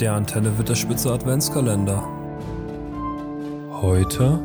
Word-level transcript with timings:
Der 0.00 0.14
Antenne 0.14 0.58
Witterspitze 0.58 1.12
Adventskalender. 1.12 2.02
Heute 3.70 4.40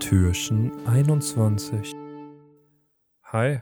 Türchen 0.00 0.72
21. 0.86 1.94
Hi. 3.24 3.60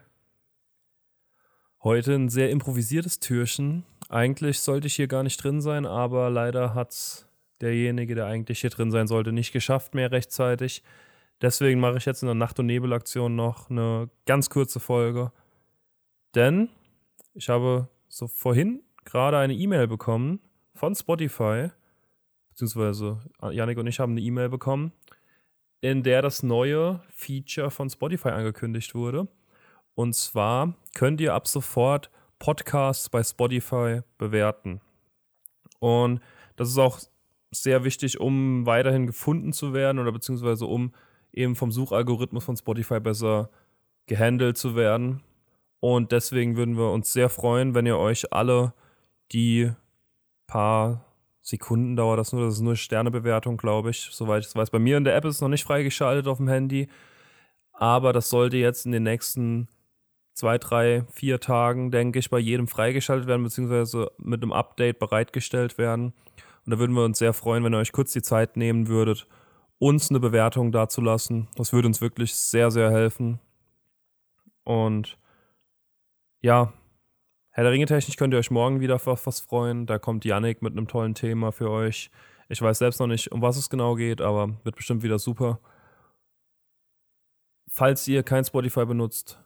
Heute 1.82 2.14
ein 2.14 2.28
sehr 2.28 2.50
improvisiertes 2.50 3.20
Türchen. 3.20 3.84
Eigentlich 4.08 4.60
sollte 4.60 4.86
ich 4.86 4.96
hier 4.96 5.06
gar 5.06 5.22
nicht 5.22 5.42
drin 5.42 5.60
sein, 5.60 5.86
aber 5.86 6.30
leider 6.30 6.74
hat's 6.74 7.28
derjenige, 7.60 8.14
der 8.14 8.26
eigentlich 8.26 8.60
hier 8.60 8.70
drin 8.70 8.90
sein 8.90 9.06
sollte, 9.06 9.32
nicht 9.32 9.52
geschafft 9.52 9.94
mehr 9.94 10.10
rechtzeitig. 10.10 10.82
Deswegen 11.42 11.80
mache 11.80 11.98
ich 11.98 12.06
jetzt 12.06 12.22
in 12.22 12.26
der 12.26 12.34
Nacht- 12.34 12.58
und 12.58 12.66
Nebelaktion 12.66 13.36
noch 13.36 13.70
eine 13.70 14.08
ganz 14.24 14.50
kurze 14.50 14.80
Folge. 14.80 15.32
Denn 16.34 16.70
ich 17.34 17.48
habe 17.48 17.88
so 18.08 18.26
vorhin 18.26 18.82
gerade 19.04 19.38
eine 19.38 19.54
E-Mail 19.54 19.86
bekommen 19.86 20.40
von 20.76 20.94
Spotify, 20.94 21.70
beziehungsweise 22.50 23.20
Yannick 23.50 23.78
und 23.78 23.86
ich 23.86 24.00
haben 24.00 24.12
eine 24.12 24.20
E-Mail 24.20 24.48
bekommen, 24.48 24.92
in 25.80 26.02
der 26.02 26.22
das 26.22 26.42
neue 26.42 27.02
Feature 27.10 27.70
von 27.70 27.90
Spotify 27.90 28.28
angekündigt 28.28 28.94
wurde. 28.94 29.28
Und 29.94 30.14
zwar 30.14 30.74
könnt 30.94 31.20
ihr 31.20 31.34
ab 31.34 31.48
sofort 31.48 32.10
Podcasts 32.38 33.08
bei 33.08 33.22
Spotify 33.22 34.02
bewerten. 34.18 34.80
Und 35.78 36.20
das 36.56 36.68
ist 36.68 36.78
auch 36.78 37.00
sehr 37.50 37.84
wichtig, 37.84 38.20
um 38.20 38.66
weiterhin 38.66 39.06
gefunden 39.06 39.52
zu 39.52 39.72
werden 39.72 39.98
oder 39.98 40.12
beziehungsweise 40.12 40.66
um 40.66 40.92
eben 41.32 41.56
vom 41.56 41.72
Suchalgorithmus 41.72 42.44
von 42.44 42.56
Spotify 42.56 43.00
besser 43.00 43.50
gehandelt 44.06 44.56
zu 44.58 44.76
werden. 44.76 45.22
Und 45.80 46.12
deswegen 46.12 46.56
würden 46.56 46.76
wir 46.76 46.90
uns 46.90 47.12
sehr 47.12 47.28
freuen, 47.28 47.74
wenn 47.74 47.86
ihr 47.86 47.98
euch 47.98 48.32
alle 48.32 48.72
die 49.32 49.70
paar 50.46 51.04
Sekunden 51.42 51.96
dauert 51.96 52.18
das 52.18 52.32
nur, 52.32 52.44
das 52.44 52.54
ist 52.54 52.60
nur 52.60 52.76
Sternebewertung, 52.76 53.56
glaube 53.56 53.90
ich, 53.90 54.08
soweit 54.10 54.42
ich 54.42 54.48
es 54.48 54.56
weiß. 54.56 54.70
Bei 54.70 54.78
mir 54.78 54.96
in 54.96 55.04
der 55.04 55.14
App 55.14 55.24
ist 55.24 55.36
es 55.36 55.40
noch 55.40 55.48
nicht 55.48 55.64
freigeschaltet 55.64 56.26
auf 56.26 56.38
dem 56.38 56.48
Handy, 56.48 56.88
aber 57.72 58.12
das 58.12 58.30
sollte 58.30 58.56
jetzt 58.56 58.86
in 58.86 58.92
den 58.92 59.04
nächsten 59.04 59.68
zwei, 60.34 60.58
drei, 60.58 61.04
vier 61.12 61.40
Tagen, 61.40 61.90
denke 61.90 62.18
ich, 62.18 62.30
bei 62.30 62.38
jedem 62.38 62.68
freigeschaltet 62.68 63.26
werden, 63.26 63.44
beziehungsweise 63.44 64.10
mit 64.18 64.42
einem 64.42 64.52
Update 64.52 64.98
bereitgestellt 64.98 65.78
werden. 65.78 66.12
Und 66.64 66.72
da 66.72 66.78
würden 66.78 66.94
wir 66.94 67.04
uns 67.04 67.18
sehr 67.18 67.32
freuen, 67.32 67.64
wenn 67.64 67.74
ihr 67.74 67.78
euch 67.78 67.92
kurz 67.92 68.12
die 68.12 68.22
Zeit 68.22 68.56
nehmen 68.56 68.88
würdet, 68.88 69.26
uns 69.78 70.10
eine 70.10 70.20
Bewertung 70.20 70.72
dazulassen. 70.72 71.48
Das 71.54 71.72
würde 71.72 71.88
uns 71.88 72.00
wirklich 72.00 72.34
sehr, 72.34 72.70
sehr 72.70 72.90
helfen. 72.90 73.38
Und 74.64 75.16
ja, 76.40 76.72
Herr 77.56 77.64
der 77.64 77.72
Ringe 77.72 77.86
technisch 77.86 78.16
könnt 78.16 78.34
ihr 78.34 78.38
euch 78.38 78.50
morgen 78.50 78.80
wieder 78.80 78.96
auf 78.96 79.26
was 79.26 79.40
freuen. 79.40 79.86
Da 79.86 79.98
kommt 79.98 80.26
Yannick 80.26 80.60
mit 80.60 80.72
einem 80.72 80.88
tollen 80.88 81.14
Thema 81.14 81.52
für 81.52 81.70
euch. 81.70 82.10
Ich 82.50 82.60
weiß 82.60 82.76
selbst 82.76 83.00
noch 83.00 83.06
nicht, 83.06 83.32
um 83.32 83.40
was 83.40 83.56
es 83.56 83.70
genau 83.70 83.94
geht, 83.94 84.20
aber 84.20 84.62
wird 84.64 84.76
bestimmt 84.76 85.02
wieder 85.02 85.18
super. 85.18 85.58
Falls 87.66 88.06
ihr 88.08 88.22
kein 88.24 88.44
Spotify 88.44 88.84
benutzt, 88.84 89.42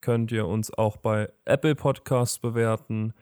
könnt 0.00 0.30
ihr 0.30 0.46
uns 0.46 0.72
auch 0.72 0.96
bei 0.96 1.28
Apple 1.44 1.74
Podcasts 1.74 2.38
bewerten. 2.38 3.14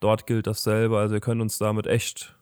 Dort 0.00 0.26
gilt 0.26 0.46
dasselbe. 0.46 0.98
Also 0.98 1.14
ihr 1.14 1.22
könnt 1.22 1.40
uns 1.40 1.56
damit 1.56 1.86
echt 1.86 2.36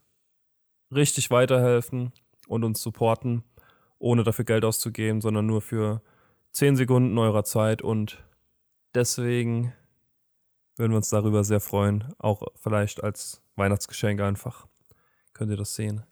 richtig 0.92 1.30
weiterhelfen 1.30 2.10
und 2.48 2.64
uns 2.64 2.82
supporten, 2.82 3.44
ohne 4.00 4.24
dafür 4.24 4.46
Geld 4.46 4.64
auszugeben, 4.64 5.20
sondern 5.20 5.46
nur 5.46 5.60
für 5.60 6.02
10 6.50 6.74
Sekunden 6.74 7.16
eurer 7.18 7.44
Zeit. 7.44 7.82
Und 7.82 8.24
deswegen 8.96 9.72
würden 10.76 10.92
wir 10.92 10.96
uns 10.96 11.10
darüber 11.10 11.44
sehr 11.44 11.60
freuen. 11.60 12.12
Auch 12.18 12.42
vielleicht 12.56 13.02
als 13.02 13.42
Weihnachtsgeschenk 13.56 14.20
einfach. 14.20 14.66
Könnt 15.32 15.50
ihr 15.50 15.56
das 15.56 15.74
sehen. 15.74 16.04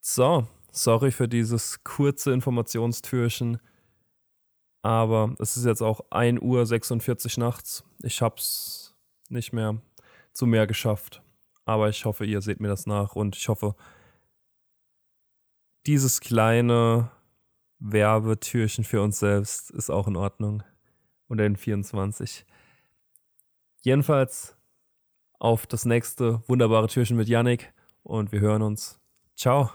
So, 0.00 0.46
sorry 0.70 1.10
für 1.10 1.28
dieses 1.28 1.82
kurze 1.84 2.32
Informationstürchen. 2.32 3.58
Aber 4.82 5.34
es 5.38 5.56
ist 5.56 5.64
jetzt 5.64 5.82
auch 5.82 6.10
1 6.10 6.40
Uhr 6.42 6.66
46 6.66 7.38
nachts. 7.38 7.84
Ich 8.02 8.20
hab's 8.20 8.94
nicht 9.28 9.52
mehr 9.52 9.80
zu 10.32 10.46
mehr 10.46 10.66
geschafft. 10.66 11.22
Aber 11.64 11.88
ich 11.88 12.04
hoffe, 12.04 12.26
ihr 12.26 12.42
seht 12.42 12.60
mir 12.60 12.68
das 12.68 12.86
nach 12.86 13.16
und 13.16 13.36
ich 13.36 13.48
hoffe, 13.48 13.74
dieses 15.86 16.20
kleine 16.20 17.10
Werbetürchen 17.78 18.84
für 18.84 19.00
uns 19.02 19.18
selbst 19.18 19.70
ist 19.70 19.90
auch 19.90 20.06
in 20.06 20.16
Ordnung 20.16 20.62
unter 21.28 21.44
den 21.44 21.56
24. 21.56 22.44
Jedenfalls 23.82 24.56
auf 25.38 25.66
das 25.66 25.84
nächste 25.84 26.42
wunderbare 26.48 26.88
Türchen 26.88 27.16
mit 27.16 27.28
Yannick 27.28 27.72
und 28.02 28.32
wir 28.32 28.40
hören 28.40 28.62
uns. 28.62 29.00
Ciao. 29.36 29.70